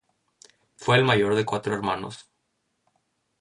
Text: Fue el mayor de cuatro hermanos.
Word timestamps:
Fue 0.77 0.97
el 0.97 1.03
mayor 1.05 1.35
de 1.35 1.45
cuatro 1.45 1.75
hermanos. 1.75 2.27